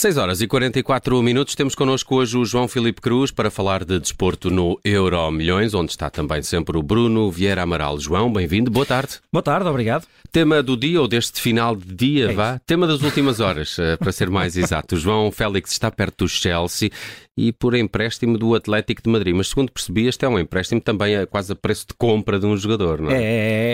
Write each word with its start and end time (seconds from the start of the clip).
6 0.00 0.16
horas 0.16 0.40
e 0.40 0.46
44 0.46 1.22
minutos. 1.22 1.54
Temos 1.54 1.74
connosco 1.74 2.14
hoje 2.14 2.34
o 2.38 2.42
João 2.42 2.66
Filipe 2.66 3.02
Cruz 3.02 3.30
para 3.30 3.50
falar 3.50 3.84
de 3.84 4.00
desporto 4.00 4.48
no 4.48 4.80
Euro 4.82 5.30
Milhões, 5.30 5.74
onde 5.74 5.90
está 5.90 6.08
também 6.08 6.40
sempre 6.40 6.78
o 6.78 6.82
Bruno 6.82 7.30
Vieira 7.30 7.60
Amaral. 7.60 8.00
João, 8.00 8.32
bem-vindo. 8.32 8.70
Boa 8.70 8.86
tarde. 8.86 9.18
Boa 9.30 9.42
tarde, 9.42 9.68
obrigado. 9.68 10.06
Tema 10.32 10.62
do 10.62 10.74
dia 10.74 11.02
ou 11.02 11.06
deste 11.06 11.38
final 11.38 11.76
de 11.76 11.94
dia, 11.94 12.30
É 12.30 12.32
vá. 12.32 12.58
Tema 12.64 12.86
das 12.86 13.02
últimas 13.02 13.40
horas, 13.40 13.78
eh, 13.78 13.98
para 13.98 14.10
ser 14.10 14.30
mais 14.30 14.56
exato. 14.56 14.94
O 14.94 14.98
João 14.98 15.30
Félix 15.30 15.72
está 15.72 15.90
perto 15.90 16.24
do 16.24 16.28
Chelsea 16.30 16.88
e 17.36 17.52
por 17.52 17.74
empréstimo 17.74 18.36
do 18.36 18.54
Atlético 18.54 19.02
de 19.02 19.08
Madrid. 19.08 19.34
Mas 19.34 19.48
segundo 19.48 19.70
percebi, 19.72 20.06
este 20.06 20.24
é 20.24 20.28
um 20.28 20.38
empréstimo 20.38 20.80
também 20.80 21.16
a 21.16 21.26
quase 21.26 21.52
a 21.52 21.56
preço 21.56 21.86
de 21.88 21.94
compra 21.94 22.38
de 22.38 22.46
um 22.46 22.56
jogador, 22.56 23.00
não 23.00 23.10
É, 23.10 23.14
é? 23.14 23.22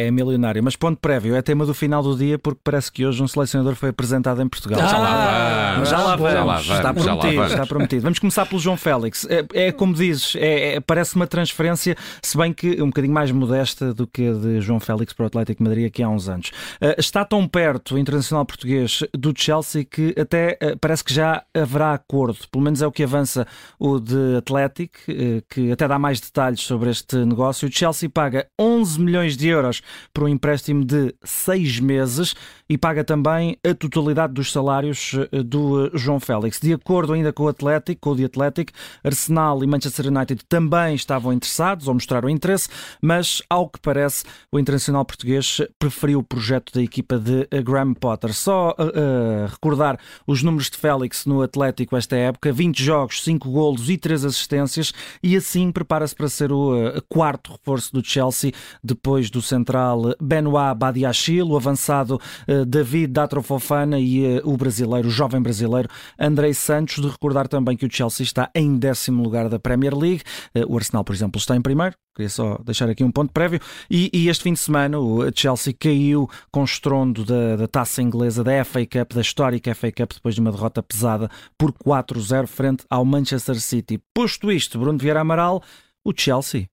é, 0.05 0.07
é 0.07 0.11
milionário. 0.11 0.63
Mas 0.63 0.77
ponto 0.77 0.99
prévio, 1.01 1.35
é 1.35 1.43
tema 1.43 1.65
do 1.67 1.75
final 1.75 2.03
do 2.03 2.17
dia 2.17 2.39
porque 2.39 2.61
parece 2.63 2.93
que 2.93 3.05
hoje 3.05 3.23
um 3.23 3.27
selecionador 3.29 3.75
foi 3.75 3.89
apresentado 3.89 4.41
em 4.43 4.49
Portugal. 4.49 4.79
Já 4.81 4.99
lá 4.99 5.77
Mas 5.79 5.89
vamos, 5.89 5.89
já 5.91 5.99
lá 5.99 6.17
vamos, 6.17 6.33
já 6.33 6.45
lá 6.45 6.61
está 6.61 6.93
vamos, 6.93 7.05
já 7.05 7.15
lá 7.15 7.17
prometido, 7.21 7.37
vamos. 7.41 7.53
está 7.53 7.67
prometido. 7.67 8.03
Vamos 8.03 8.19
começar 8.19 8.47
pelo 8.47 8.61
João 8.61 8.77
Félix. 8.77 9.27
É, 9.29 9.67
é 9.69 9.73
como 9.73 9.95
dizes, 9.95 10.37
é, 10.37 10.75
é- 10.77 10.81
parece 10.81 11.17
uma 11.17 11.27
transferência, 11.27 11.97
se 12.23 12.37
bem 12.37 12.53
que 12.53 12.81
um 12.83 12.87
bocadinho 12.87 13.15
mais 13.15 13.31
modesta 13.33 13.93
do 13.93 14.07
que 14.07 14.29
a 14.29 14.33
de 14.33 14.61
João 14.61 14.79
Félix 14.79 15.13
para 15.13 15.25
o 15.25 15.27
Atlético 15.27 15.63
de 15.63 15.69
Madrid 15.69 15.87
aqui 15.87 16.03
há 16.03 16.09
uns 16.09 16.29
anos. 16.29 16.51
Eh, 16.81 16.97
está 16.99 17.25
tão 17.25 17.47
perto 17.49 17.95
o 17.95 17.99
internacional 17.99 18.45
português 18.45 19.03
do 19.13 19.33
Chelsea 19.37 19.85
que 19.85 20.15
até 20.19 20.57
eh, 20.61 20.77
parece 20.81 21.03
que 21.03 21.13
já 21.13 21.43
haverá 21.55 21.93
acordo, 21.95 22.39
pelo 22.51 22.63
menos 22.63 22.81
é 22.83 22.87
o 22.87 22.93
que 22.93 23.03
avança 23.03 23.47
o 23.79 23.99
de 23.99 24.37
Atlético, 24.37 24.99
eh, 25.09 25.43
que 25.49 25.73
até 25.73 25.87
dá 25.87 25.99
mais 25.99 26.21
detalhes 26.21 26.61
sobre 26.61 26.91
este 26.91 27.17
negócio. 27.25 27.69
O 27.69 27.73
Chelsea 27.73 28.09
paga 28.09 28.47
11 28.59 29.01
milhões 29.01 29.37
de 29.37 29.49
euros 29.49 29.83
por 30.13 30.25
um 30.25 30.29
empréstimo 30.29 30.85
de 30.85 31.15
seis 31.23 31.79
meses 31.81 32.35
e 32.69 32.77
paga 32.77 33.05
também 33.05 33.57
a 33.69 33.75
totalidade 33.75 34.33
dos 34.33 34.51
salários 34.51 35.15
eh, 35.33 35.43
do 35.43 35.87
eh, 35.87 35.91
João 35.95 36.19
Félix. 36.19 36.59
De 36.61 36.73
acordo 36.73 37.13
ainda 37.13 37.33
com 37.33 37.45
o 37.45 37.49
Atlético, 37.49 38.01
com 38.01 38.11
o 38.11 38.17
The 38.17 38.25
Athletic, 38.25 38.73
Arsenal 39.05 39.63
e 39.63 39.67
Manchester 39.67 40.07
United 40.09 40.45
também 40.49 40.95
estavam 40.95 41.33
interessados 41.33 41.89
ou 41.89 41.95
mostraram 41.95 42.29
interesse, 42.29 42.69
mas 43.01 43.43
ao 43.49 43.69
que 43.69 43.81
parece 43.81 44.25
o 44.51 44.59
internacional 44.59 45.05
português 45.05 45.61
preferiu 45.79 46.21
o 46.21 46.23
projeto 46.23 46.73
da 46.73 46.83
equipa 46.83 47.19
de 47.19 47.47
Graham 47.63 47.95
Potter. 47.95 48.33
Só 48.35 48.75
eh, 48.79 49.47
recordar 49.49 49.99
os 50.27 50.43
números 50.43 50.71
de 50.71 50.77
Félix 50.77 51.27
no 51.27 51.43
Atlético 51.43 51.97
esta 51.97 52.17
época, 52.17 52.53
20 52.53 52.83
jogos, 52.83 53.23
5 53.23 53.36
golos 53.39 53.89
e 53.91 53.97
3 53.97 54.25
assistências 54.25 54.93
e 55.23 55.37
assim 55.37 55.71
prepara-se 55.71 56.15
para 56.15 56.29
ser 56.29 56.53
o 56.53 56.77
eh, 56.77 57.01
quarto 57.09 57.53
reforço 57.53 57.93
do 57.93 58.05
Chelsea 58.05 58.53
depois 58.83 59.31
do 59.31 59.43
central 59.43 60.15
Benoit 60.21 60.77
Badiachil, 60.77 61.49
o 61.49 61.57
avançado 61.57 62.21
eh, 62.47 62.65
David 62.65 63.13
Datro 63.13 63.43
Fofana 63.43 63.99
e 63.99 64.25
eh, 64.25 64.43
o 64.45 64.57
brasileiro, 64.57 65.09
o 65.09 65.11
jovem 65.11 65.41
brasileiro 65.41 65.89
Andrei 66.19 66.55
Santos. 66.55 66.97
De 66.97 67.09
recordar 67.09 67.49
também 67.49 67.77
que 67.77 67.87
o 67.87 67.91
Chelsea 67.93 68.25
está 68.25 68.51
em 68.55 68.77
décimo 68.77 69.23
lugar 69.23 69.49
da 69.49 69.59
Premier 69.59 69.95
League, 69.95 70.23
o 70.67 70.77
Arsenal, 70.77 71.05
por 71.05 71.15
exemplo, 71.15 71.39
está 71.39 71.55
em 71.57 71.61
primeiro. 71.61 72.06
Queria 72.17 72.31
só 72.31 72.59
deixar 72.65 72.89
aqui 72.89 73.05
um 73.05 73.11
ponto 73.11 73.31
prévio. 73.31 73.61
E, 73.91 74.11
e 74.11 74.29
este 74.31 74.45
fim 74.45 74.55
de 74.55 74.59
semana 74.59 74.99
o 74.99 75.31
Chelsea 75.35 75.75
caiu 75.79 76.29
com 76.51 76.65
estrondo 76.65 77.27
da, 77.27 77.57
da 77.57 77.69
taça 77.69 78.01
inglesa, 78.01 78.43
da 78.43 78.65
FA 78.65 78.81
Cup, 78.87 79.13
da 79.13 79.21
histórica 79.21 79.75
FA 79.75 79.93
Cup, 79.93 80.15
depois 80.15 80.35
de 80.35 80.41
uma 80.41 80.51
derrota 80.51 80.83
pesada 80.83 81.31
por 81.59 81.73
4-0 81.73 82.47
frente 82.47 82.85
ao 82.89 83.05
Manchester 83.05 83.61
City. 83.61 84.01
Posto 84.15 84.51
isto, 84.51 84.79
Bruno 84.79 84.99
Vieira 84.99 85.21
Amaral, 85.21 85.63
o 86.03 86.13
Chelsea. 86.17 86.67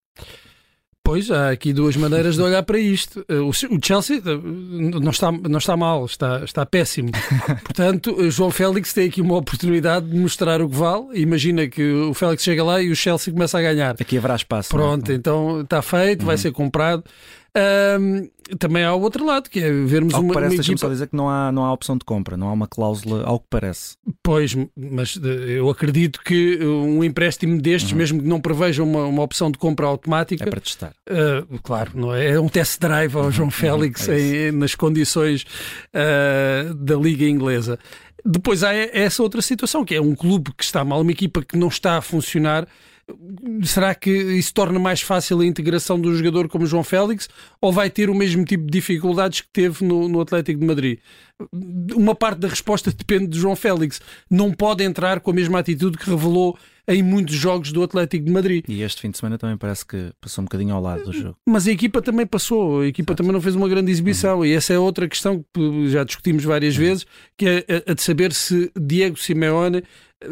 Pois, 1.06 1.30
há 1.30 1.50
aqui 1.50 1.74
duas 1.74 1.98
maneiras 1.98 2.38
de 2.38 2.42
olhar 2.42 2.64
para 2.64 2.80
isto. 2.80 3.26
Eh, 3.28 3.36
O 3.40 3.52
Chelsea 3.54 4.18
eh, 4.26 5.00
não 5.02 5.12
está, 5.12 5.32
não 5.34 5.58
está 5.58 5.76
mal, 5.76 6.06
está, 6.06 6.42
está 6.46 6.66
péssimo. 6.66 7.10
Portanto, 7.66 8.16
eh, 8.20 8.30
João 8.30 8.50
Félix 8.50 8.94
tem 8.94 9.10
aqui 9.10 9.20
uma 9.20 9.36
oportunidade 9.36 10.10
de 10.10 10.18
mostrar 10.18 10.62
o 10.62 10.70
que 10.70 10.76
vale. 10.78 11.08
Imagina 11.16 11.68
que 11.68 11.84
o 11.84 12.14
Félix 12.14 12.42
chega 12.44 12.64
lá 12.64 12.82
e 12.82 12.90
o 12.90 12.96
Chelsea 12.96 13.34
começa 13.34 13.60
a 13.60 13.62
ganhar. 13.62 13.96
Aqui 14.00 14.18
haverá 14.18 14.36
espaço. 14.36 14.70
é? 14.74 14.80
Pronto, 14.80 15.12
então 15.12 15.60
está 15.60 15.82
feito, 15.82 16.26
vai 16.26 16.38
ser 16.38 16.54
comprado. 16.54 17.04
Ahm, 17.56 18.30
também 18.58 18.84
há 18.84 18.94
o 18.96 19.02
outro 19.02 19.24
lado, 19.26 19.48
que 19.50 19.60
é 19.60 19.72
vermos 19.72 20.14
Ao 20.14 20.20
que 20.22 20.26
uma, 20.26 20.34
parece, 20.34 20.56
uma 20.56 20.62
equipa. 20.64 20.78
só 20.80 20.90
dizer 20.90 21.08
que 21.08 21.16
não 21.16 21.30
há, 21.30 21.52
não 21.52 21.64
há 21.64 21.72
opção 21.72 21.96
de 21.98 22.04
compra, 22.04 22.36
não 22.36 22.48
há 22.50 22.52
uma 22.52 22.68
cláusula, 22.68 23.24
ao 23.26 23.40
que 23.40 23.46
parece. 23.50 23.96
Pois, 24.24 24.56
mas 24.76 25.20
eh, 25.24 25.60
eu 25.60 25.70
acredito 25.70 26.20
que 26.20 26.58
um 26.66 27.04
empréstimo 27.04 27.62
destes, 27.62 27.92
mesmo 27.94 28.22
que 28.22 28.28
não 28.28 28.42
preveja 28.42 28.82
uma, 28.84 29.06
uma 29.06 29.22
opção 29.24 29.52
de 29.52 29.58
compra 29.60 29.86
automática, 29.86 30.44
É 30.44 30.50
para 30.50 30.60
testar. 30.60 30.94
Uh, 31.10 31.60
claro, 31.62 31.92
não 31.94 32.14
é? 32.14 32.32
É 32.32 32.40
um 32.40 32.50
test 32.50 32.80
drive 32.82 33.16
ao 33.16 33.32
João 33.32 33.52
Félix 33.52 34.10
é 34.10 34.50
em- 34.50 34.52
nas 34.52 34.74
condições 34.76 35.46
uh, 35.94 36.74
da 36.74 36.96
Liga 36.96 37.26
Inglesa. 37.26 37.78
Depois 38.26 38.64
há 38.64 38.74
essa 38.74 39.22
outra 39.22 39.42
situação, 39.42 39.84
que 39.86 39.94
é 39.96 40.02
um 40.02 40.16
clube 40.16 40.52
que 40.58 40.64
está 40.64 40.84
mal, 40.84 41.02
uma 41.02 41.12
equipa 41.12 41.44
que 41.44 41.58
não 41.58 41.68
está 41.68 41.98
a 41.98 42.02
funcionar. 42.02 42.68
Será 43.64 43.94
que 43.94 44.10
isso 44.10 44.54
torna 44.54 44.80
mais 44.80 45.02
fácil 45.02 45.42
a 45.42 45.46
integração 45.46 46.00
do 46.00 46.16
jogador 46.16 46.48
como 46.48 46.66
João 46.66 46.84
Félix 46.84 47.28
ou 47.60 47.72
vai 47.72 47.90
ter 47.90 48.10
o 48.10 48.16
mesmo 48.16 48.46
tipo 48.46 48.64
de 48.64 48.72
dificuldades 48.72 49.42
que 49.42 49.50
teve 49.52 49.84
no, 49.84 50.08
no 50.08 50.22
Atlético 50.22 50.60
de 50.60 50.66
Madrid? 50.66 51.00
Uma 51.96 52.16
parte 52.16 52.40
da 52.40 52.48
resposta 52.48 52.92
depende 52.92 53.28
de 53.28 53.40
João 53.40 53.56
Félix. 53.56 54.00
Não 54.30 54.52
pode 54.52 54.84
entrar 54.84 55.20
com 55.20 55.32
a 55.32 55.34
mesma 55.34 55.60
atitude 55.60 55.98
que 55.98 56.10
revelou 56.10 56.58
em 56.88 57.02
muitos 57.02 57.36
jogos 57.36 57.72
do 57.72 57.82
Atlético 57.82 58.26
de 58.26 58.32
Madrid. 58.32 58.66
E 58.68 58.82
este 58.82 59.02
fim 59.02 59.10
de 59.10 59.18
semana 59.18 59.38
também 59.38 59.58
parece 59.58 59.86
que 59.86 60.12
passou 60.20 60.42
um 60.42 60.46
bocadinho 60.46 60.76
ao 60.76 60.82
lado 60.82 61.04
do 61.06 61.14
jogo. 61.14 61.38
Mas 61.48 61.68
a 61.68 61.72
equipa 61.72 62.02
também 62.02 62.26
passou, 62.26 62.82
a 62.82 62.88
equipa 62.88 63.16
também 63.16 63.32
não 63.32 63.42
fez 63.42 63.56
uma 63.56 63.70
grande 63.70 63.92
exibição, 63.92 64.46
e 64.46 64.54
essa 64.54 64.74
é 64.74 64.80
outra 64.80 65.08
questão 65.08 65.44
que 65.54 65.90
já 65.90 66.04
discutimos 66.04 66.44
várias 66.44 66.76
vezes, 66.76 67.06
que 67.38 67.48
é 67.48 67.84
a 67.88 67.94
de 67.94 68.02
saber 68.02 68.34
se 68.34 68.72
Diego 68.78 69.18
Simeone 69.18 69.84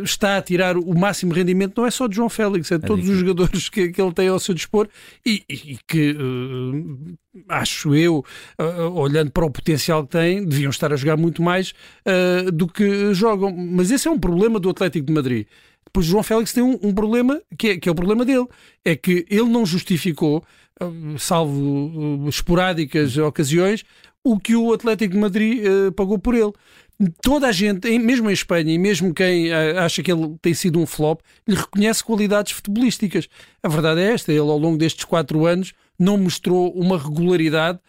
está 0.04 0.38
a 0.38 0.42
tirar 0.42 0.78
o 0.78 0.94
máximo 0.98 1.34
rendimento, 1.34 1.78
não 1.78 1.86
é 1.86 1.92
só 1.92 2.08
de 2.08 2.16
João 2.16 2.30
Félix, 2.30 2.72
é 2.72 2.78
de 2.78 2.86
todos 2.86 3.08
os 3.10 3.18
jogadores 3.18 3.70
que, 3.70 3.90
que 3.90 4.02
ele 4.02 4.14
tem 4.14 4.28
ao 4.28 4.40
seu 4.40 4.54
dispor 4.54 4.88
e, 5.26 5.44
e- 5.50 5.78
que, 5.88 6.16
eh, 6.18 7.14
acho 7.50 7.94
eu, 7.96 8.24
eh, 8.58 8.64
olhando 8.94 9.32
para 9.32 9.46
o 9.46 9.52
potencial 9.52 10.04
que 10.04 10.12
têm, 10.12 10.46
deviam 10.46 10.70
estar 10.70 10.92
a 10.92 10.96
jogar 10.96 11.18
muito 11.18 11.42
mais 11.42 11.74
eh, 12.06 12.52
do 12.52 12.68
que 12.68 13.14
jogam. 13.14 13.52
Mas 13.56 13.92
esse 13.92 14.08
é 14.08 14.12
um 14.12 14.20
problema 14.20 14.60
do 14.60 14.70
Atlético 14.70 15.06
de 15.08 15.14
Madrid. 15.14 15.46
Depois 15.86 16.06
João 16.06 16.24
Félix 16.24 16.54
tem 16.54 16.64
um, 16.64 16.80
um 16.82 16.94
problema 16.94 17.42
que 17.58 17.70
é, 17.70 17.78
que 17.78 17.90
é 17.90 17.92
o 17.92 17.96
problema 17.96 18.24
dele, 18.24 18.46
é 18.86 18.96
que 18.96 19.26
ele 19.30 19.50
não 19.50 19.66
justificou, 19.66 20.44
salvo 21.18 22.28
esporádicas 22.28 23.18
ocasiões, 23.18 23.84
o 24.24 24.40
que 24.40 24.56
o 24.56 24.72
Atlético 24.74 25.14
de 25.16 25.20
Madrid 25.20 25.64
pagou 25.96 26.18
por 26.20 26.34
ele. 26.36 26.52
Toda 27.22 27.48
a 27.48 27.52
gente, 27.52 27.90
mesmo 27.98 28.30
em 28.30 28.34
Espanha, 28.34 28.74
e 28.74 28.78
mesmo 28.78 29.14
quem 29.14 29.50
eh, 29.50 29.78
acha 29.78 30.04
que 30.04 30.12
ele 30.12 30.36
tem 30.42 30.54
sido 30.54 30.80
um 30.80 30.86
flop, 30.86 31.22
lhe 31.48 31.56
reconhece 31.56 32.04
qualidades 32.04 32.52
futebolísticas. 32.54 33.28
A 33.64 33.68
verdade 33.68 34.02
é 34.02 34.14
esta: 34.14 34.32
ele, 34.32 34.42
ao 34.42 34.58
longo 34.58 34.78
destes 34.78 35.06
quatro 35.06 35.46
anos, 35.46 35.74
não 35.98 36.18
mostrou 36.18 36.72
uma 36.74 36.98
regularidade 36.98 37.80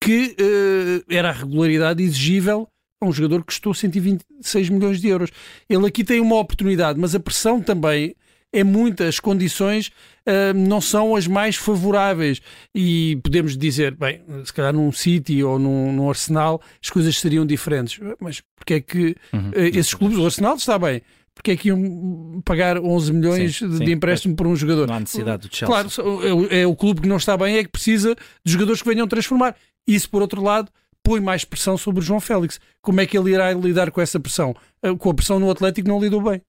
que 0.00 0.36
eh, 0.38 1.14
era 1.14 1.30
a 1.30 1.32
regularidade 1.32 2.02
exigível 2.02 2.68
a 3.00 3.06
um 3.06 3.12
jogador 3.12 3.40
que 3.40 3.46
custou 3.46 3.72
126 3.72 4.68
milhões 4.68 5.00
de 5.00 5.08
euros. 5.08 5.30
Ele 5.68 5.86
aqui 5.86 6.04
tem 6.04 6.20
uma 6.20 6.38
oportunidade, 6.38 6.98
mas 6.98 7.14
a 7.14 7.20
pressão 7.20 7.60
também 7.60 8.14
é 8.52 8.64
muita, 8.64 9.06
as 9.06 9.20
condições 9.20 9.90
ah, 10.26 10.52
não 10.54 10.80
são 10.80 11.14
as 11.14 11.26
mais 11.26 11.56
favoráveis 11.56 12.40
e 12.74 13.18
podemos 13.22 13.56
dizer, 13.56 13.94
bem, 13.94 14.20
se 14.44 14.52
calhar 14.52 14.72
num 14.72 14.90
City 14.92 15.42
ou 15.42 15.58
num, 15.58 15.92
num 15.92 16.08
Arsenal 16.08 16.60
as 16.82 16.90
coisas 16.90 17.16
seriam 17.18 17.46
diferentes, 17.46 17.98
mas 18.20 18.42
porque 18.56 18.74
é 18.74 18.80
que 18.80 19.16
Uhum. 19.32 19.50
eh, 19.54 19.68
esses 19.74 19.94
clubes, 19.94 20.18
o 20.18 20.24
Arsenal 20.24 20.56
está 20.56 20.78
bem, 20.78 21.00
porque 21.34 21.52
é 21.52 21.56
que 21.56 21.68
iam 21.68 22.42
pagar 22.44 22.78
11 22.78 23.12
milhões 23.12 23.56
Sim, 23.56 23.68
de, 23.70 23.76
sim, 23.78 23.92
empréstimo 23.92 24.34
por 24.36 24.46
um 24.46 24.54
jogador? 24.56 24.86
Não 24.88 24.94
há 24.96 25.00
necessidade 25.00 25.48
do 25.48 25.54
Chelsea. 25.54 25.66
Claro, 25.66 25.88
é, 26.26 26.32
o- 26.34 26.46
é 26.62 26.66
o 26.66 26.76
clube 26.76 27.00
que 27.02 27.08
não 27.08 27.16
está 27.16 27.36
bem 27.36 27.56
é 27.56 27.62
que 27.64 27.70
precisa 27.70 28.14
de 28.44 28.52
jogadores 28.52 28.82
que 28.82 28.88
venham 28.88 29.06
transformar. 29.08 29.56
Isso, 29.86 30.10
por 30.10 30.20
outro 30.20 30.42
lado, 30.42 30.70
põe 31.02 31.18
mais 31.20 31.44
pressão 31.44 31.78
sobre 31.78 32.00
o 32.00 32.02
João 32.02 32.20
Félix. 32.20 32.60
Como 32.82 33.00
é 33.00 33.06
que 33.06 33.16
ele 33.16 33.30
irá 33.32 33.52
lidar 33.54 33.90
com 33.90 34.00
essa 34.02 34.20
pressão? 34.20 34.54
Eh, 34.82 34.94
Com 34.96 35.08
a 35.10 35.14
pressão 35.14 35.38
no 35.40 35.50
Atlético 35.50 35.88
não 35.88 35.98
lidou 36.00 36.20
bem. 36.20 36.42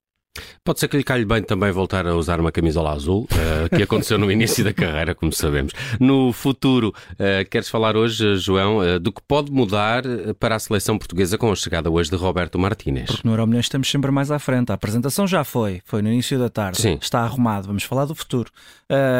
Pode 0.63 0.79
ser 0.79 0.87
que 0.87 0.95
lhe 0.95 1.03
calhe 1.03 1.25
bem 1.25 1.43
também 1.43 1.71
voltar 1.71 2.07
a 2.07 2.15
usar 2.15 2.39
uma 2.39 2.51
camisola 2.51 2.91
azul, 2.93 3.27
eh, 3.31 3.75
que 3.75 3.83
aconteceu 3.83 4.17
no 4.17 4.31
início 4.31 4.63
da 4.63 4.71
carreira, 4.73 5.13
como 5.13 5.33
sabemos. 5.33 5.73
No 5.99 6.31
futuro, 6.31 6.93
eh, 7.19 7.43
queres 7.43 7.67
falar 7.67 7.97
hoje, 7.97 8.35
João, 8.37 8.81
eh, 8.81 8.97
do 8.97 9.11
que 9.11 9.21
pode 9.27 9.51
mudar 9.51 10.03
para 10.39 10.55
a 10.55 10.59
seleção 10.59 10.97
portuguesa 10.97 11.37
com 11.37 11.51
a 11.51 11.55
chegada 11.55 11.89
hoje 11.91 12.09
de 12.09 12.15
Roberto 12.15 12.57
Martínez? 12.57 13.07
Porque 13.07 13.27
no 13.27 13.33
Euromilhões 13.33 13.65
estamos 13.65 13.89
sempre 13.89 14.09
mais 14.09 14.31
à 14.31 14.39
frente. 14.39 14.71
A 14.71 14.75
apresentação 14.75 15.27
já 15.27 15.43
foi, 15.43 15.81
foi 15.83 16.01
no 16.01 16.09
início 16.09 16.39
da 16.39 16.49
tarde. 16.49 16.79
Sim. 16.79 16.97
Está 17.01 17.19
arrumado, 17.21 17.67
vamos 17.67 17.83
falar 17.83 18.05
do 18.05 18.15
futuro. 18.15 18.49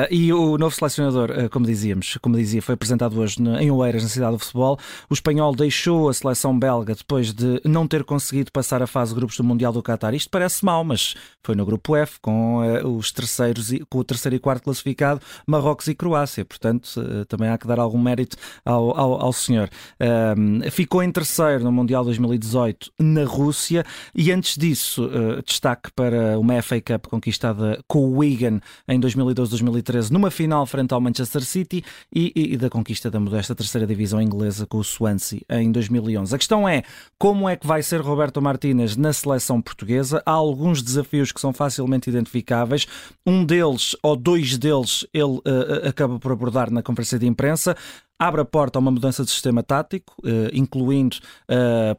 E 0.10 0.32
o 0.34 0.58
novo 0.58 0.76
selecionador, 0.76 1.50
como 1.50 1.66
dizíamos, 1.66 2.18
como 2.22 2.36
dizia, 2.36 2.62
foi 2.62 2.74
apresentado 2.76 3.18
hoje 3.20 3.42
na- 3.42 3.64
em 3.64 3.72
Oeiras, 3.72 4.04
na 4.04 4.10
cidade 4.10 4.34
do 4.34 4.40
futebol. 4.40 4.78
O 5.10 5.14
espanhol 5.14 5.56
deixou 5.56 6.10
a 6.10 6.14
seleção 6.14 6.58
belga 6.58 6.94
depois 6.94 7.34
de 7.34 7.62
não 7.66 7.88
ter 7.88 8.04
conseguido 8.04 8.52
passar 8.52 8.82
a 8.84 8.88
fase 8.88 9.14
de 9.14 9.16
grupos 9.20 9.38
do 9.38 9.44
Mundial 9.46 9.72
do 9.72 9.82
Qatar. 9.82 10.14
Isto 10.14 10.30
parece 10.30 10.64
mau, 10.66 10.84
mas 10.84 11.01
mas 11.02 11.16
foi 11.44 11.56
no 11.56 11.66
grupo 11.66 11.96
F 11.96 12.20
com 12.22 12.60
uh, 12.60 12.88
os 12.88 13.12
terceiros 13.12 13.72
com 13.90 13.98
o 13.98 14.04
terceiro 14.04 14.36
e 14.36 14.40
quarto 14.40 14.64
classificado 14.64 15.22
Marrocos 15.48 15.88
e 15.88 15.96
Croácia. 15.96 16.46
Portanto 16.46 16.98
uh, 16.98 17.26
também 17.26 17.50
há 17.50 17.58
que 17.58 17.68
dar 17.68 17.80
algum 17.80 18.00
mérito 18.00 18.38
ao, 18.64 18.96
ao, 18.96 19.22
ao 19.26 19.34
senhor. 19.34 19.68
Uh, 20.00 20.70
ficou 20.70 21.02
em 21.02 21.12
terceiro 21.12 21.64
no 21.64 21.72
Mundial 21.72 22.06
2018 22.06 22.92
na 23.00 23.24
Rússia. 23.26 23.84
E 24.14 24.32
antes 24.32 24.56
disso 24.56 25.06
uh, 25.06 25.42
destaque 25.44 25.92
para 25.96 26.38
uma 26.38 26.62
FA 26.62 26.80
Cup 26.80 27.08
conquistada 27.08 27.84
com 27.88 28.00
o 28.00 28.18
Wigan 28.20 28.60
em 28.88 29.00
2012-2013 29.00 30.12
numa 30.12 30.30
final 30.30 30.66
frente 30.68 30.94
ao 30.94 31.02
Manchester 31.02 31.44
City 31.44 31.84
e, 32.14 32.32
e, 32.36 32.54
e 32.54 32.58
da 32.58 32.70
conquista 32.70 33.10
da 33.10 33.20
modesta 33.20 33.56
terceira 33.56 33.88
divisão 33.88 34.22
inglesa 34.22 34.68
com 34.68 34.78
o 34.78 34.84
Swansea 34.84 35.42
em 35.50 35.72
2011 35.72 36.36
a 36.36 36.38
questão 36.38 36.70
é 36.70 36.84
como 37.18 37.50
é 37.50 37.56
que 37.56 37.66
vai 37.66 37.82
ser 37.82 38.02
Roberto 38.02 38.42
Martínez 38.42 38.96
na 38.96 39.12
seleção 39.12 39.62
portuguesa? 39.62 40.22
Há 40.26 40.32
alguns 40.32 40.84
desafios 40.92 41.32
que 41.32 41.42
são 41.42 41.52
facilmente 41.52 42.10
identificáveis. 42.10 42.88
Um 43.26 43.46
deles, 43.46 43.96
ou 44.02 44.16
dois 44.16 44.58
deles, 44.58 45.06
ele 45.14 45.24
uh, 45.24 45.88
acaba 45.88 46.20
por 46.20 46.32
abordar 46.32 46.72
na 46.72 46.84
conferência 46.84 47.20
de 47.20 47.28
imprensa 47.28 47.76
abre 48.20 48.40
a 48.40 48.46
porta 48.46 48.78
a 48.78 48.82
uma 48.82 48.92
mudança 48.92 49.26
de 49.26 49.32
sistema 49.32 49.64
tático, 49.64 50.16
incluindo 50.54 51.18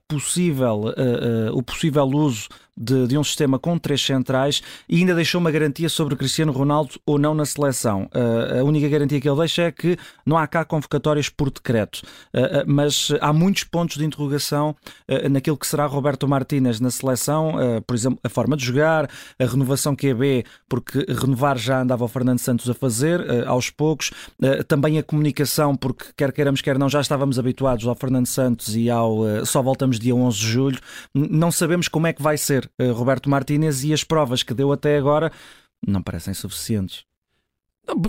possível, 0.06 0.84
o 1.52 1.60
possível 1.64 2.04
uso 2.04 2.46
de, 2.76 3.06
de, 3.06 3.18
um 3.18 3.24
sistema 3.24 3.58
com 3.58 3.78
três 3.78 4.04
centrais 4.04 4.62
e 4.88 4.98
ainda 4.98 5.14
deixou 5.14 5.40
uma 5.40 5.50
garantia 5.50 5.88
sobre 5.88 6.16
Cristiano 6.16 6.52
Ronaldo 6.52 6.94
ou 7.04 7.18
não 7.18 7.34
na 7.34 7.44
seleção. 7.44 8.08
Uh, 8.14 8.60
a 8.60 8.64
única 8.64 8.88
garantia 8.88 9.20
que 9.20 9.28
ele 9.28 9.38
deixa 9.38 9.62
é 9.62 9.72
que 9.72 9.96
não 10.24 10.38
há 10.38 10.46
cá 10.46 10.64
convocatórias 10.64 11.28
por 11.28 11.50
decreto, 11.50 12.02
uh, 12.34 12.64
mas 12.66 13.12
há 13.20 13.32
muitos 13.32 13.64
pontos 13.64 13.96
de 13.96 14.04
interrogação 14.04 14.74
naquilo 15.30 15.56
que 15.56 15.66
será 15.66 15.86
Roberto 15.86 16.26
Martínez 16.26 16.80
na 16.80 16.90
seleção, 16.90 17.54
por 17.86 17.94
exemplo, 17.94 18.18
a 18.22 18.28
forma 18.28 18.56
de 18.56 18.64
jogar, 18.64 19.08
a 19.38 19.44
renovação 19.44 19.94
QB, 19.94 20.44
porque 20.68 21.04
renovar 21.08 21.58
já 21.58 21.82
andava 21.82 22.04
o 22.04 22.08
Fernando 22.08 22.38
Santos 22.38 22.68
a 22.68 22.74
fazer 22.74 23.46
aos 23.46 23.70
poucos, 23.70 24.10
também 24.68 24.98
a 24.98 25.02
comunicação, 25.02 25.76
porque 25.76 26.06
quer 26.16 26.32
queiramos, 26.32 26.60
quer 26.60 26.78
não, 26.78 26.88
já 26.88 27.00
estávamos 27.00 27.38
habituados 27.38 27.86
ao 27.86 27.94
Fernando 27.94 28.26
Santos 28.26 28.74
e 28.74 28.88
ao 28.88 29.44
só 29.44 29.62
voltamos 29.62 29.98
dia 29.98 30.14
11 30.14 30.38
de 30.38 30.46
julho, 30.46 30.78
não 31.14 31.50
sabemos 31.50 31.88
como 31.88 32.06
é 32.06 32.12
que 32.12 32.22
vai 32.22 32.38
ser 32.38 32.61
Roberto 32.94 33.28
Martínez 33.28 33.84
e 33.84 33.92
as 33.92 34.04
provas 34.04 34.42
que 34.42 34.54
deu 34.54 34.72
até 34.72 34.96
agora 34.96 35.32
não 35.86 36.02
parecem 36.02 36.34
suficientes. 36.34 37.04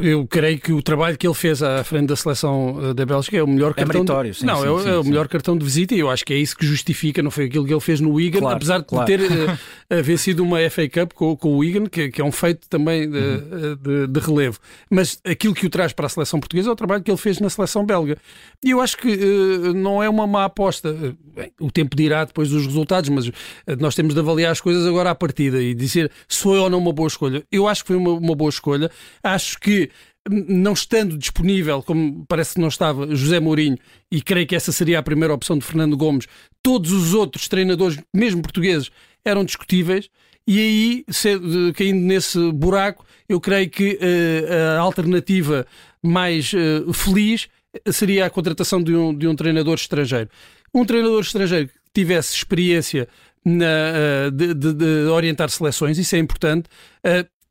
Eu 0.02 0.28
creio 0.28 0.60
que 0.60 0.72
o 0.72 0.84
trabalho 0.84 1.18
que 1.18 1.26
ele 1.26 1.34
fez 1.34 1.64
à 1.64 1.84
frente 1.84 2.06
da 2.06 2.16
seleção 2.16 2.78
eh, 2.80 2.94
da 2.94 3.08
Bélgica 3.08 3.38
é 3.38 3.44
o 3.44 3.48
melhor 3.48 3.72
é 3.76 3.84
cartão. 3.84 4.24
De... 4.24 4.34
Sim, 4.36 4.46
não, 4.46 4.62
sim, 4.62 4.68
é, 4.68 4.84
sim, 4.84 4.90
é 4.90 4.98
o 5.00 5.04
melhor 5.04 5.28
cartão 5.28 5.58
de 5.58 5.66
visita 5.66 5.96
e 5.96 6.00
eu 6.00 6.12
acho 6.12 6.24
que 6.24 6.32
é 6.32 6.38
isso 6.38 6.56
que 6.56 6.64
justifica, 6.64 7.24
não 7.24 7.32
foi 7.32 7.46
aquilo 7.46 7.66
que 7.66 7.74
ele 7.74 7.82
fez 7.82 8.00
no 8.00 8.12
Wigan, 8.12 8.40
claro, 8.40 8.56
apesar 8.56 8.78
de 8.80 8.86
claro. 8.86 9.08
ter 9.08 9.20
uh, 9.20 9.58
haver 9.90 10.20
sido 10.20 10.44
uma 10.44 10.60
FA 10.70 10.88
Cup 10.88 11.14
com, 11.14 11.36
com 11.36 11.50
o 11.50 11.58
Wigan, 11.58 11.88
que, 11.88 12.12
que, 12.12 12.22
é 12.22 12.24
um 12.24 12.32
feito 12.32 12.70
também 12.70 13.10
de, 13.10 13.18
uhum. 13.18 13.78
de, 13.82 14.08
de, 14.08 14.20
relevo. 14.20 14.60
Mas 14.92 15.20
aquilo 15.26 15.56
que 15.56 15.66
o 15.66 15.70
traz 15.72 15.92
para 15.92 16.06
a 16.06 16.10
seleção 16.10 16.40
portuguesa 16.40 16.70
é 16.70 16.72
o 16.72 16.76
trabalho 16.76 17.02
que 17.02 17.10
ele 17.10 17.18
fez 17.18 17.40
na 17.40 17.50
seleção 17.50 17.84
belga. 17.84 18.16
E 18.64 18.70
eu 18.70 18.80
acho 18.80 18.96
que 18.96 19.08
uh, 19.10 19.74
não 19.74 20.04
é 20.04 20.08
uma 20.08 20.28
má 20.28 20.46
aposta. 20.46 20.94
Bem, 21.36 21.52
o 21.60 21.72
tempo 21.72 21.96
dirá 21.96 22.26
depois 22.26 22.50
dos 22.50 22.68
resultados, 22.68 23.10
mas 23.10 23.32
nós 23.80 23.96
temos 23.96 24.14
de 24.14 24.20
avaliar 24.20 24.52
as 24.52 24.62
coisas 24.62 24.86
agora 24.86 25.10
à 25.10 25.16
partida 25.16 25.60
e 25.60 25.74
dizer 25.74 26.12
se 26.28 26.44
foi 26.44 26.60
ou 26.60 26.70
não 26.70 26.78
uma 26.78 26.94
boa 26.94 27.08
escolha. 27.08 27.44
Eu 27.52 27.68
acho 27.68 27.82
que 27.84 27.88
foi 27.88 27.96
uma, 27.96 28.12
uma 28.12 28.36
boa 28.36 28.50
escolha. 28.50 28.92
Acho 29.24 29.60
que 29.64 29.90
não 30.30 30.74
estando 30.74 31.18
disponível, 31.18 31.82
como 31.82 32.26
parece 32.28 32.56
que 32.56 32.62
não 32.62 32.68
estava, 32.68 33.14
José 33.16 33.40
Mourinho, 33.40 33.78
e 34.12 34.22
creio 34.22 34.48
que 34.48 34.56
essa 34.56 34.72
seria 34.72 35.00
a 35.00 35.04
primeira 35.04 35.34
opção 35.34 35.58
de 35.58 35.66
Fernando 35.66 35.98
Gomes, 35.98 36.28
todos 36.62 36.92
os 36.92 37.14
outros 37.14 37.48
treinadores, 37.48 37.98
mesmo 38.14 38.42
portugueses, 38.42 38.90
eram 39.26 39.44
discutíveis. 39.44 40.10
E 40.46 40.60
aí, 40.60 41.06
caindo 41.76 42.00
nesse 42.00 42.52
buraco, 42.52 43.06
eu 43.28 43.40
creio 43.40 43.70
que 43.70 43.94
uh, 43.94 44.78
a 44.78 44.80
alternativa 44.80 45.66
mais 46.02 46.52
uh, 46.54 46.92
feliz 46.94 47.48
seria 47.92 48.26
a 48.26 48.30
contratação 48.30 48.84
de 48.84 48.94
um, 48.94 49.18
de 49.18 49.28
um 49.28 49.36
treinador 49.36 49.76
estrangeiro. 49.76 50.30
Um 50.74 50.86
treinador 50.86 51.22
estrangeiro 51.22 51.68
que 51.68 51.74
tivesse 51.94 52.36
experiência 52.36 53.08
na, 53.44 54.30
de, 54.34 54.54
de, 54.54 54.74
de, 54.74 54.86
orientar 55.10 55.50
seleções, 55.50 55.98
isso 55.98 56.16
é 56.16 56.20
importante. 56.20 56.70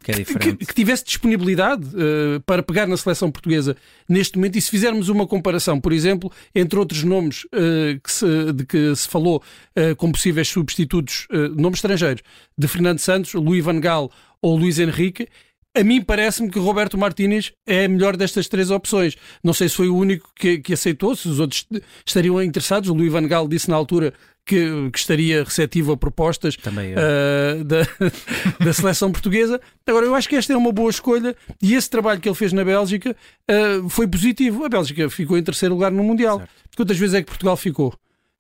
Que, 0.02 0.12
é 0.12 0.14
que, 0.14 0.56
que, 0.66 0.75
tivesse 0.75 1.04
disponibilidade 1.04 1.84
uh, 1.87 2.40
para 2.44 2.62
pegar 2.62 2.87
na 2.87 2.96
seleção 2.96 3.31
portuguesa 3.31 3.76
neste 4.08 4.37
momento. 4.37 4.56
E 4.56 4.60
se 4.60 4.70
fizermos 4.70 5.08
uma 5.08 5.26
comparação, 5.26 5.81
por 5.81 5.93
exemplo, 5.93 6.31
entre 6.54 6.78
outros 6.78 7.04
nomes 7.04 7.44
uh, 7.44 8.00
que 8.02 8.10
se, 8.10 8.52
de 8.52 8.66
que 8.66 8.96
se 8.96 9.08
falou 9.08 9.43
uh, 9.76 9.96
como 9.96 10.12
possíveis 10.12 10.49
substitutos, 10.49 11.26
nomes 11.56 11.78
estrangeiros, 11.78 12.22
de 12.56 12.69
Fernando 12.69 12.99
Santos, 12.99 13.34
Luís 13.34 13.64
Van 13.64 13.81
Gaal 13.81 14.10
ou 14.40 14.56
Luís 14.56 14.78
Henrique, 14.78 15.28
a 15.74 15.82
mim 15.82 16.02
parece-me 16.02 16.50
que 16.50 16.58
Roberto 16.58 16.98
Martínez 16.98 17.52
é 17.66 17.86
a 17.86 17.88
melhor 17.88 18.16
destas 18.16 18.46
três 18.46 18.70
opções. 18.70 19.16
Não 19.42 19.54
sei 19.54 19.69
se 19.69 19.76
foi 19.76 19.88
o 19.88 19.96
único 19.96 20.30
que, 20.36 20.58
que 20.58 20.74
aceitou, 20.74 21.16
se 21.16 21.28
os 21.28 21.40
outros 21.40 21.66
estariam 22.04 22.42
interessados. 22.42 22.90
O 22.90 22.94
Luís 22.94 23.10
Van 23.10 23.26
Gaal 23.26 23.48
disse 23.48 23.70
na 23.70 23.76
altura 23.76 24.12
que, 24.44 24.90
que 24.90 24.98
estaria 24.98 25.42
receptivo 25.42 25.92
a 25.92 25.96
propostas 25.96 26.56
uh, 26.56 27.64
da, 27.64 27.86
da 28.62 28.72
seleção 28.72 29.10
portuguesa. 29.10 29.60
Agora, 29.86 30.04
eu 30.04 30.14
acho 30.14 30.28
que 30.28 30.36
esta 30.36 30.52
é 30.52 30.56
uma 30.56 30.72
boa 30.72 30.90
escolha 30.90 31.34
e 31.62 31.75
esse 31.75 31.88
trabalho 31.88 32.20
que 32.20 32.28
ele 32.28 32.36
fez 32.36 32.52
na 32.52 32.64
Bélgica 32.64 33.16
uh, 33.50 33.88
foi 33.88 34.06
positivo. 34.06 34.64
A 34.64 34.68
Bélgica 34.68 35.08
ficou 35.08 35.38
em 35.38 35.42
terceiro 35.42 35.75
lugar 35.75 35.90
no 35.90 36.04
Mundial. 36.04 36.38
Certo. 36.38 36.50
Quantas 36.76 36.98
vezes 36.98 37.14
é 37.14 37.22
que 37.22 37.28
Portugal 37.28 37.56
ficou? 37.56 37.94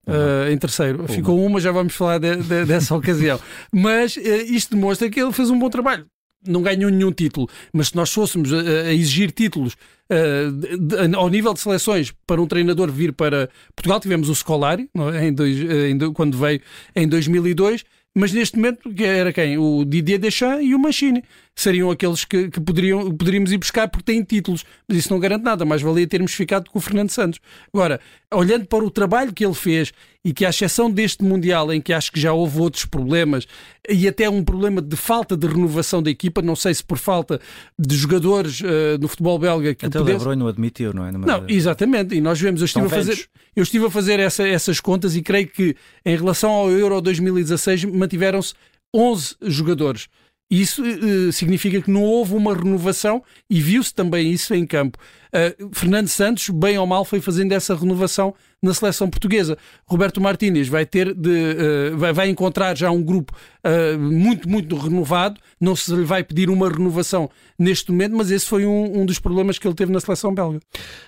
Uh, 0.06 0.50
em 0.50 0.58
terceiro. 0.58 0.98
Uma. 0.98 1.08
Ficou 1.08 1.42
uma, 1.42 1.60
já 1.60 1.70
vamos 1.70 1.94
falar 1.94 2.18
de, 2.18 2.36
de, 2.36 2.64
dessa 2.66 2.92
ocasião. 2.96 3.40
Mas 3.72 4.16
isto 4.16 4.74
demonstra 4.74 5.08
que 5.08 5.20
ele 5.20 5.32
fez 5.32 5.48
um 5.48 5.58
bom 5.58 5.70
trabalho 5.70 6.06
não 6.46 6.62
ganhou 6.62 6.90
nenhum 6.90 7.12
título, 7.12 7.48
mas 7.72 7.88
se 7.88 7.96
nós 7.96 8.12
fôssemos 8.12 8.52
a, 8.52 8.92
exigir 8.92 9.30
títulos 9.32 9.76
de, 10.10 10.76
de, 10.76 11.16
ao 11.16 11.28
nível 11.30 11.54
de 11.54 11.60
seleções 11.60 12.12
para 12.26 12.40
um 12.42 12.46
treinador 12.46 12.90
vir 12.90 13.12
para 13.12 13.48
Portugal, 13.74 13.98
tivemos 13.98 14.28
o 14.28 14.34
Scolari 14.34 14.90
é? 15.14 15.26
em 15.26 15.32
dois, 15.32 15.58
eh, 15.58 15.88
em, 15.88 15.98
quando 16.12 16.36
veio 16.36 16.60
em 16.94 17.08
2002 17.08 17.84
mas 18.14 18.32
neste 18.32 18.56
momento 18.56 18.92
era 19.02 19.32
quem? 19.32 19.56
O 19.56 19.84
Didier 19.84 20.18
Deschamps 20.18 20.62
e 20.62 20.74
o 20.74 20.78
Machine. 20.78 21.24
Seriam 21.54 21.90
aqueles 21.90 22.24
que, 22.24 22.48
que 22.48 22.60
poderiam, 22.60 23.14
poderíamos 23.14 23.52
ir 23.52 23.58
buscar 23.58 23.86
porque 23.86 24.10
têm 24.10 24.24
títulos, 24.24 24.64
mas 24.88 24.98
isso 24.98 25.12
não 25.12 25.20
garante 25.20 25.44
nada. 25.44 25.64
Mais 25.64 25.82
valia 25.82 26.06
termos 26.06 26.32
ficado 26.32 26.70
com 26.70 26.78
o 26.78 26.82
Fernando 26.82 27.10
Santos. 27.10 27.40
Agora, 27.72 28.00
olhando 28.32 28.66
para 28.66 28.82
o 28.84 28.90
trabalho 28.90 29.32
que 29.32 29.44
ele 29.44 29.54
fez 29.54 29.92
e 30.24 30.32
que, 30.32 30.46
à 30.46 30.50
exceção 30.50 30.90
deste 30.90 31.22
Mundial, 31.22 31.72
em 31.72 31.80
que 31.80 31.92
acho 31.92 32.10
que 32.10 32.18
já 32.18 32.32
houve 32.32 32.58
outros 32.58 32.84
problemas 32.84 33.46
e 33.88 34.08
até 34.08 34.30
um 34.30 34.42
problema 34.42 34.80
de 34.80 34.96
falta 34.96 35.36
de 35.36 35.46
renovação 35.46 36.02
da 36.02 36.10
equipa, 36.10 36.40
não 36.40 36.56
sei 36.56 36.72
se 36.72 36.82
por 36.82 36.96
falta 36.96 37.40
de 37.78 37.96
jogadores 37.96 38.60
uh, 38.60 38.98
no 39.00 39.08
futebol 39.08 39.38
belga 39.38 39.74
que 39.74 39.84
até 39.84 39.98
pudesse... 39.98 40.16
o 40.16 40.18
De 40.18 40.24
Bruyne 40.24 40.40
não 40.40 40.48
admitiu, 40.48 40.92
não 40.94 41.04
é? 41.04 41.12
Não, 41.12 41.44
exatamente. 41.48 42.14
E 42.14 42.20
nós 42.20 42.40
vemos, 42.40 42.60
eu 42.60 42.66
estive, 42.66 42.86
a 42.86 42.88
fazer, 42.88 43.28
eu 43.54 43.62
estive 43.62 43.86
a 43.86 43.90
fazer 43.90 44.20
essa, 44.20 44.46
essas 44.46 44.80
contas 44.80 45.16
e 45.16 45.22
creio 45.22 45.48
que 45.48 45.76
em 46.04 46.16
relação 46.16 46.50
ao 46.50 46.70
Euro 46.70 47.00
2016 47.00 47.84
mantiveram-se 47.84 48.54
11 48.94 49.36
jogadores. 49.42 50.08
Isso 50.52 50.82
uh, 50.82 51.32
significa 51.32 51.80
que 51.80 51.90
não 51.90 52.02
houve 52.02 52.34
uma 52.34 52.54
renovação 52.54 53.24
e 53.48 53.58
viu-se 53.58 53.94
também 53.94 54.30
isso 54.30 54.54
em 54.54 54.66
campo. 54.66 54.98
Uh, 55.34 55.70
Fernando 55.72 56.08
Santos, 56.08 56.50
bem 56.50 56.78
ou 56.78 56.86
mal, 56.86 57.06
foi 57.06 57.18
fazendo 57.18 57.52
essa 57.52 57.74
renovação 57.74 58.34
na 58.62 58.74
seleção 58.74 59.08
portuguesa. 59.08 59.56
Roberto 59.86 60.20
Martínez 60.20 60.68
vai 60.68 60.84
ter 60.84 61.14
de, 61.14 61.30
uh, 61.30 61.96
vai, 61.96 62.12
vai, 62.12 62.28
encontrar 62.28 62.76
já 62.76 62.90
um 62.90 63.02
grupo 63.02 63.34
uh, 63.64 63.98
muito, 63.98 64.46
muito 64.46 64.76
renovado. 64.76 65.40
Não 65.58 65.74
se 65.74 65.94
lhe 65.94 66.04
vai 66.04 66.22
pedir 66.22 66.50
uma 66.50 66.68
renovação 66.68 67.30
neste 67.58 67.90
momento, 67.90 68.14
mas 68.14 68.30
esse 68.30 68.46
foi 68.46 68.66
um, 68.66 69.00
um 69.00 69.06
dos 69.06 69.18
problemas 69.18 69.58
que 69.58 69.66
ele 69.66 69.74
teve 69.74 69.90
na 69.90 70.00
seleção 70.00 70.34
belga. 70.34 70.60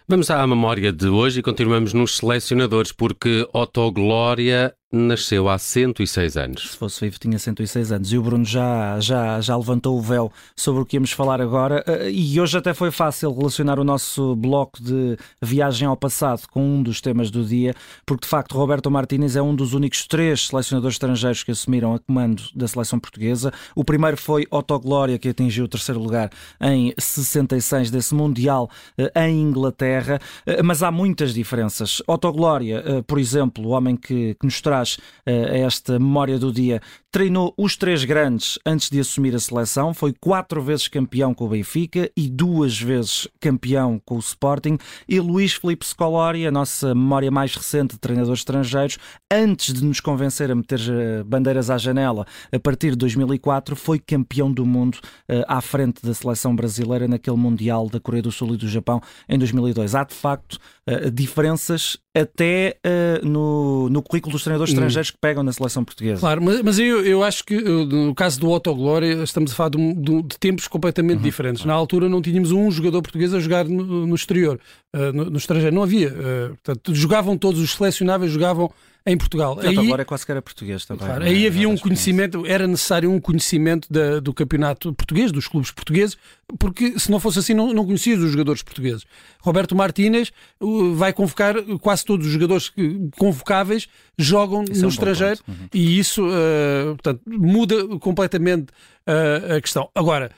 Vamos 0.08 0.30
à 0.30 0.46
memória 0.46 0.90
de 0.90 1.06
hoje 1.06 1.40
e 1.40 1.42
continuamos 1.42 1.92
nos 1.92 2.16
selecionadores, 2.16 2.92
porque 2.92 3.46
Otto 3.52 3.92
Glória 3.92 4.74
nasceu 4.90 5.48
há 5.48 5.58
106 5.58 6.36
anos. 6.36 6.70
Se 6.70 6.76
fosse 6.76 7.00
vivo, 7.00 7.18
tinha 7.18 7.38
106 7.38 7.92
anos. 7.92 8.12
E 8.12 8.16
o 8.16 8.22
Bruno 8.22 8.44
já, 8.44 8.98
já, 9.00 9.40
já 9.40 9.56
levantou 9.56 9.98
o 9.98 10.00
véu 10.00 10.32
sobre 10.56 10.82
o 10.82 10.86
que 10.86 10.96
íamos 10.96 11.10
falar 11.10 11.40
agora. 11.40 11.84
E 12.10 12.40
hoje 12.40 12.56
até 12.56 12.72
foi 12.72 12.92
fácil 12.92 13.34
relacionar 13.34 13.80
o 13.80 13.84
nosso 13.84 14.13
nosso 14.14 14.36
bloco 14.36 14.80
de 14.80 15.16
viagem 15.42 15.88
ao 15.88 15.96
passado 15.96 16.46
com 16.48 16.62
um 16.62 16.82
dos 16.82 17.00
temas 17.00 17.30
do 17.30 17.44
dia, 17.44 17.74
porque 18.06 18.24
de 18.24 18.28
facto 18.28 18.56
Roberto 18.56 18.90
Martínez 18.90 19.34
é 19.34 19.42
um 19.42 19.54
dos 19.54 19.74
únicos 19.74 20.06
três 20.06 20.46
selecionadores 20.46 20.94
estrangeiros 20.94 21.42
que 21.42 21.50
assumiram 21.50 21.94
a 21.94 21.98
comando 21.98 22.42
da 22.54 22.68
seleção 22.68 22.98
portuguesa. 22.98 23.52
O 23.74 23.84
primeiro 23.84 24.16
foi 24.16 24.46
Otto 24.50 24.78
Glória, 24.78 25.18
que 25.18 25.28
atingiu 25.28 25.64
o 25.64 25.68
terceiro 25.68 26.00
lugar 26.00 26.30
em 26.60 26.94
66 26.96 27.90
desse 27.90 28.14
Mundial 28.14 28.70
eh, 28.96 29.26
em 29.26 29.40
Inglaterra, 29.40 30.20
eh, 30.46 30.62
mas 30.62 30.82
há 30.82 30.90
muitas 30.90 31.34
diferenças. 31.34 32.02
Otto 32.06 32.30
Glória, 32.32 32.82
eh, 32.86 33.02
por 33.02 33.18
exemplo, 33.18 33.66
o 33.66 33.70
homem 33.70 33.96
que, 33.96 34.34
que 34.34 34.44
nos 34.44 34.60
traz 34.60 34.98
esta 35.26 35.98
memória 35.98 36.38
do 36.38 36.52
dia, 36.52 36.80
treinou 37.14 37.54
os 37.56 37.76
três 37.76 38.04
grandes 38.04 38.58
antes 38.66 38.90
de 38.90 38.98
assumir 38.98 39.36
a 39.36 39.38
seleção, 39.38 39.94
foi 39.94 40.12
quatro 40.20 40.60
vezes 40.60 40.88
campeão 40.88 41.32
com 41.32 41.44
o 41.44 41.48
Benfica 41.48 42.10
e 42.16 42.28
duas 42.28 42.76
vezes 42.76 43.28
campeão 43.40 44.02
com 44.04 44.16
o 44.16 44.18
Sporting. 44.18 44.76
E 45.08 45.20
Luís 45.20 45.52
Felipe 45.52 45.86
Scolari, 45.86 46.44
a 46.44 46.50
nossa 46.50 46.92
memória 46.92 47.30
mais 47.30 47.54
recente 47.54 47.92
de 47.92 48.00
treinadores 48.00 48.40
estrangeiros, 48.40 48.98
antes 49.32 49.72
de 49.72 49.84
nos 49.84 50.00
convencer 50.00 50.50
a 50.50 50.56
meter 50.56 50.80
eh, 50.80 51.22
bandeiras 51.22 51.70
à 51.70 51.78
janela 51.78 52.26
a 52.50 52.58
partir 52.58 52.90
de 52.90 52.96
2004, 52.96 53.76
foi 53.76 54.00
campeão 54.00 54.52
do 54.52 54.66
mundo 54.66 54.96
uh, 55.30 55.44
à 55.46 55.60
frente 55.60 56.04
da 56.04 56.14
seleção 56.14 56.56
brasileira 56.56 57.06
naquele 57.06 57.36
Mundial 57.36 57.88
da 57.88 58.00
Coreia 58.00 58.24
do 58.24 58.32
Sul 58.32 58.54
e 58.54 58.56
do 58.56 58.66
Japão 58.66 59.00
em 59.28 59.38
2002. 59.38 59.94
Há 59.94 60.02
de 60.02 60.14
facto 60.14 60.54
uh, 60.90 61.08
diferenças 61.12 61.96
até 62.16 62.76
no, 63.24 63.88
no 63.90 64.00
currículo 64.00 64.30
dos 64.32 64.44
treinadores 64.44 64.72
hum. 64.72 64.76
estrangeiros 64.76 65.10
que 65.10 65.18
pegam 65.20 65.42
na 65.42 65.52
seleção 65.52 65.84
portuguesa. 65.84 66.20
Claro, 66.20 66.40
mas, 66.40 66.62
mas 66.62 66.78
eu, 66.78 67.03
eu 67.04 67.22
acho 67.22 67.44
que 67.44 67.60
no 67.60 68.14
caso 68.14 68.40
do 68.40 68.50
Otto 68.50 68.74
Glória 68.74 69.22
estamos 69.22 69.52
a 69.52 69.54
falar 69.54 69.70
de, 69.70 69.94
de, 69.94 70.22
de 70.22 70.38
tempos 70.38 70.66
completamente 70.66 71.18
uhum. 71.18 71.22
diferentes. 71.22 71.64
Na 71.64 71.74
altura 71.74 72.08
não 72.08 72.22
tínhamos 72.22 72.50
um 72.50 72.70
jogador 72.70 73.02
português 73.02 73.32
a 73.34 73.40
jogar 73.40 73.64
no, 73.64 74.06
no 74.06 74.14
exterior, 74.14 74.58
uh, 74.94 75.12
no, 75.12 75.26
no, 75.26 75.36
estrangeiro. 75.36 75.74
Não 75.74 75.82
havia. 75.82 76.08
Uh, 76.08 76.56
portanto, 76.62 76.94
jogavam 76.94 77.36
todos 77.36 77.60
os 77.60 77.72
selecionáveis, 77.72 78.32
jogavam 78.32 78.70
em 79.06 79.18
Portugal. 79.18 79.58
Aí, 79.60 79.76
agora 79.76 80.02
é 80.02 80.04
quase 80.04 80.24
que 80.24 80.32
era 80.32 80.40
português 80.40 80.86
também. 80.86 81.06
Claro, 81.06 81.24
é? 81.24 81.28
aí 81.28 81.46
havia 81.46 81.68
um 81.68 81.76
conhecimento, 81.76 82.46
era 82.46 82.66
necessário 82.66 83.10
um 83.10 83.20
conhecimento 83.20 83.86
da, 83.92 84.18
do 84.18 84.32
campeonato 84.32 84.94
português, 84.94 85.30
dos 85.30 85.46
clubes 85.46 85.70
portugueses, 85.70 86.16
porque 86.58 86.98
se 86.98 87.10
não 87.10 87.20
fosse 87.20 87.38
assim 87.38 87.52
não, 87.52 87.72
não 87.74 87.84
conhecias 87.84 88.20
os 88.20 88.30
jogadores 88.30 88.62
portugueses. 88.62 89.04
Roberto 89.40 89.76
Martínez 89.76 90.32
uh, 90.58 90.94
vai 90.94 91.12
convocar 91.12 91.54
quase 91.80 92.04
todos 92.04 92.26
os 92.26 92.32
jogadores 92.32 92.72
convocáveis 93.18 93.88
jogam 94.16 94.64
isso 94.64 94.80
no 94.80 94.84
é 94.84 94.86
um 94.86 94.90
estrangeiro 94.90 95.40
uhum. 95.46 95.68
e 95.74 95.98
isso 95.98 96.26
uh, 96.26 96.96
portanto, 96.96 97.20
muda 97.26 97.98
completamente 97.98 98.68
uh, 99.06 99.56
a 99.56 99.60
questão. 99.60 99.90
Agora, 99.94 100.30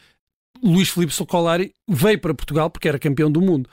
Luís 0.63 0.89
Filipe 0.89 1.13
Socolari 1.13 1.73
veio 1.89 2.19
para 2.19 2.35
Portugal 2.35 2.71
porque 2.71 2.89
era 2.89 2.99
campeão 2.99 3.31
do 3.31 3.41
mundo 3.41 3.69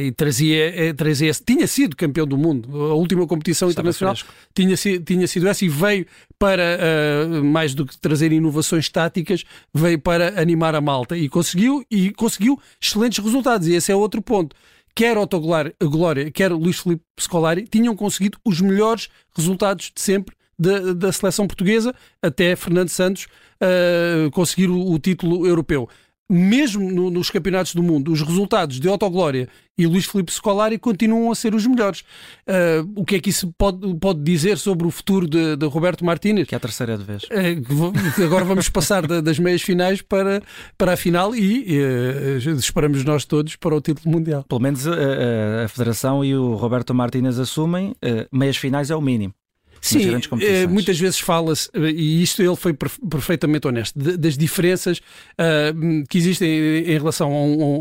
e 0.00 0.12
trazia, 0.12 0.88
eh, 0.88 0.92
trazia 0.92 1.32
tinha 1.32 1.66
sido 1.66 1.96
campeão 1.96 2.26
do 2.26 2.36
mundo. 2.36 2.68
A 2.90 2.94
última 2.94 3.26
competição 3.26 3.68
Estava 3.68 3.88
internacional 3.88 4.16
tinha, 4.54 4.76
tinha 4.76 5.26
sido 5.26 5.48
essa 5.48 5.64
e 5.64 5.68
veio 5.68 6.06
para, 6.38 6.78
uh, 6.78 7.44
mais 7.44 7.74
do 7.74 7.84
que 7.84 7.98
trazer 7.98 8.32
inovações 8.32 8.88
táticas, 8.88 9.44
veio 9.74 9.98
para 9.98 10.40
animar 10.40 10.74
a 10.74 10.80
malta 10.80 11.16
e 11.16 11.28
conseguiu, 11.28 11.84
e 11.90 12.10
conseguiu 12.12 12.58
excelentes 12.80 13.22
resultados. 13.22 13.66
E 13.68 13.74
esse 13.74 13.92
é 13.92 13.96
outro 13.96 14.22
ponto. 14.22 14.54
Quer 14.94 15.16
Otto 15.16 15.38
Glória, 15.38 16.30
quer 16.32 16.50
Luís 16.50 16.80
Filipe 16.80 17.02
Scolari 17.20 17.68
tinham 17.68 17.94
conseguido 17.94 18.38
os 18.44 18.60
melhores 18.60 19.08
resultados 19.36 19.92
de 19.94 20.00
sempre 20.00 20.34
da, 20.58 20.92
da 20.92 21.12
seleção 21.12 21.46
portuguesa, 21.46 21.94
até 22.20 22.56
Fernando 22.56 22.88
Santos 22.88 23.28
uh, 23.62 24.30
conseguir 24.32 24.68
o, 24.68 24.90
o 24.90 24.98
título 24.98 25.46
europeu 25.46 25.88
mesmo 26.28 26.90
no, 26.90 27.10
nos 27.10 27.30
campeonatos 27.30 27.74
do 27.74 27.82
mundo, 27.82 28.12
os 28.12 28.20
resultados 28.20 28.78
de 28.78 28.88
Autoglória 28.88 29.48
e 29.78 29.86
Luís 29.86 30.04
Filipe 30.04 30.32
Scolari 30.32 30.76
continuam 30.76 31.30
a 31.30 31.34
ser 31.34 31.54
os 31.54 31.66
melhores. 31.66 32.00
Uh, 32.00 32.90
o 32.96 33.04
que 33.04 33.14
é 33.14 33.20
que 33.20 33.30
isso 33.30 33.52
pode, 33.56 33.94
pode 33.94 34.20
dizer 34.22 34.58
sobre 34.58 34.86
o 34.86 34.90
futuro 34.90 35.26
de, 35.28 35.56
de 35.56 35.66
Roberto 35.66 36.04
Martínez? 36.04 36.48
Que 36.48 36.54
é 36.54 36.58
a 36.58 36.60
terceira 36.60 36.98
de 36.98 37.04
vez. 37.04 37.22
Uh, 37.24 38.24
agora 38.24 38.44
vamos 38.44 38.68
passar 38.68 39.06
das 39.06 39.38
meias 39.38 39.62
finais 39.62 40.02
para, 40.02 40.42
para 40.76 40.94
a 40.94 40.96
final 40.96 41.34
e 41.34 41.78
uh, 41.80 42.50
esperamos 42.58 43.04
nós 43.04 43.24
todos 43.24 43.54
para 43.54 43.74
o 43.74 43.80
título 43.80 44.12
mundial. 44.14 44.44
Pelo 44.48 44.60
menos 44.60 44.86
a, 44.86 44.92
a, 44.92 45.64
a 45.64 45.68
Federação 45.68 46.24
e 46.24 46.34
o 46.34 46.54
Roberto 46.56 46.92
Martínez 46.92 47.38
assumem, 47.38 47.94
meias 48.32 48.56
finais 48.56 48.90
é 48.90 48.96
o 48.96 49.00
mínimo. 49.00 49.32
Sim, 49.80 50.20
eh, 50.40 50.66
muitas 50.66 50.98
vezes 50.98 51.20
fala-se, 51.20 51.70
eh, 51.74 51.90
e 51.90 52.22
isto 52.22 52.42
ele 52.42 52.56
foi 52.56 52.74
perfeitamente 52.74 53.66
honesto, 53.66 53.98
das 53.98 54.36
diferenças 54.36 54.98
uh, 54.98 56.04
que 56.08 56.18
existem 56.18 56.48
em 56.48 56.98
relação 56.98 57.32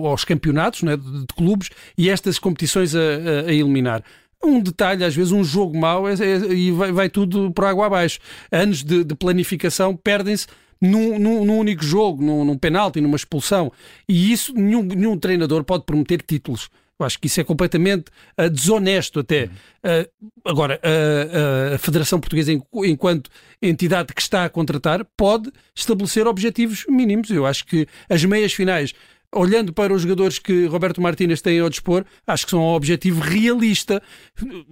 aos 0.05 0.23
campeonatos 0.23 0.83
né, 0.83 0.95
de, 0.95 1.19
de, 1.21 1.33
clubes 1.35 1.69
e 1.97 2.09
estas 2.09 2.37
competições 2.39 2.95
a, 2.95 2.99
a, 3.47 3.53
eliminar 3.53 4.03
um 4.43 4.61
detalhe, 4.61 5.03
às 5.03 5.15
vezes 5.15 5.31
um 5.31 5.43
jogo 5.43 5.77
mau 5.77 6.07
é, 6.07 6.13
é, 6.13 6.53
e 6.53 6.71
vai, 6.71 6.91
vai, 6.91 7.09
tudo 7.09 7.51
por 7.51 7.65
água 7.65 7.87
abaixo. 7.87 8.19
Anos 8.51 8.83
de, 8.83 9.03
de 9.03 9.15
planificação 9.15 9.95
perdem-se 9.95 10.45
num, 10.79 11.17
num, 11.17 11.45
num, 11.45 11.57
único 11.57 11.83
jogo, 11.83 12.23
num, 12.23 12.45
num 12.45 12.57
penalti, 12.57 13.01
numa 13.01 13.15
expulsão. 13.15 13.71
E 14.07 14.31
isso 14.31 14.53
nenhum, 14.53 14.83
nenhum 14.83 15.17
treinador 15.17 15.63
pode 15.63 15.85
prometer 15.85 16.21
títulos. 16.21 16.69
Eu 16.99 17.05
acho 17.05 17.19
que 17.19 17.27
isso 17.27 17.39
é 17.39 17.43
completamente 17.43 18.05
uh, 18.39 18.49
desonesto 18.49 19.19
até. 19.19 19.45
Uh, 19.45 20.29
agora, 20.43 20.79
uh, 20.83 21.75
a 21.75 21.77
Federação 21.77 22.19
Portuguesa, 22.19 22.51
enquanto 22.51 23.29
entidade 23.61 24.13
que 24.13 24.21
está 24.21 24.45
a 24.45 24.49
contratar, 24.49 25.05
pode 25.15 25.51
estabelecer 25.75 26.25
objetivos 26.25 26.85
mínimos. 26.89 27.29
Eu 27.29 27.45
acho 27.45 27.65
que 27.65 27.87
as 28.09 28.23
meias 28.25 28.53
finais 28.53 28.93
olhando 29.33 29.73
para 29.73 29.93
os 29.93 30.01
jogadores 30.01 30.39
que 30.39 30.65
Roberto 30.65 31.01
Martínez 31.01 31.41
tem 31.41 31.59
ao 31.59 31.69
dispor, 31.69 32.05
acho 32.25 32.45
que 32.45 32.51
são 32.51 32.61
um 32.61 32.73
objetivo 32.73 33.19
realista. 33.19 34.01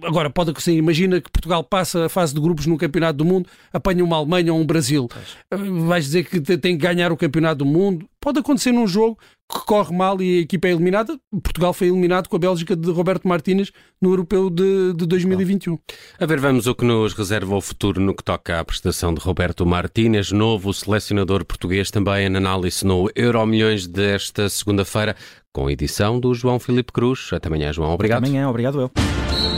Agora, 0.02 0.30
pode 0.30 0.50
acontecer, 0.50 0.72
imagina 0.72 1.20
que 1.20 1.30
Portugal 1.30 1.62
passa 1.62 2.06
a 2.06 2.08
fase 2.08 2.34
de 2.34 2.40
grupos 2.40 2.66
no 2.66 2.78
Campeonato 2.78 3.18
do 3.18 3.24
Mundo, 3.24 3.48
apanha 3.72 4.02
uma 4.02 4.16
Alemanha 4.16 4.52
ou 4.52 4.60
um 4.60 4.66
Brasil. 4.66 5.08
Vais 5.50 6.04
dizer 6.04 6.24
que 6.24 6.40
tem 6.40 6.76
que 6.76 6.82
ganhar 6.82 7.12
o 7.12 7.16
Campeonato 7.16 7.58
do 7.58 7.66
Mundo? 7.66 8.08
Pode 8.20 8.40
acontecer 8.40 8.72
num 8.72 8.86
jogo 8.86 9.18
que 9.50 9.64
corre 9.64 9.94
mal 9.96 10.20
e 10.20 10.38
a 10.38 10.40
equipa 10.42 10.68
é 10.68 10.72
eliminada. 10.72 11.18
Portugal 11.42 11.72
foi 11.72 11.88
eliminado 11.88 12.28
com 12.28 12.36
a 12.36 12.38
Bélgica 12.38 12.74
de 12.74 12.90
Roberto 12.90 13.28
Martínez 13.28 13.72
no 14.00 14.10
Europeu 14.10 14.50
de, 14.50 14.92
de 14.94 15.06
2021. 15.06 15.78
A 16.18 16.26
ver, 16.26 16.40
vamos 16.40 16.66
o 16.66 16.74
que 16.74 16.84
nos 16.84 17.12
reserva 17.12 17.54
o 17.54 17.60
futuro 17.60 18.00
no 18.00 18.14
que 18.14 18.24
toca 18.24 18.58
à 18.58 18.64
prestação 18.64 19.14
de 19.14 19.20
Roberto 19.20 19.64
Martínez, 19.64 20.32
novo 20.32 20.72
selecionador 20.74 21.44
português, 21.44 21.90
também 21.90 22.28
na 22.28 22.38
análise 22.38 22.84
no 22.84 23.10
Euro 23.14 23.46
Milhões 23.46 23.86
desta 23.86 24.48
segunda-feira, 24.48 25.16
com 25.52 25.68
a 25.68 25.72
edição 25.72 26.18
do 26.18 26.34
João 26.34 26.58
Filipe 26.58 26.92
Cruz. 26.92 27.30
Até 27.32 27.48
amanhã, 27.48 27.72
João. 27.72 27.92
Obrigado. 27.92 28.24
Até 28.24 28.28
amanhã, 28.28 28.48
obrigado 28.48 28.80
eu. 28.80 29.55